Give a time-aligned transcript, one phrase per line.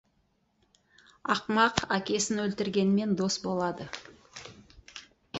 [1.33, 3.87] Ақымақ әкесін өлтіргенмен дос болады.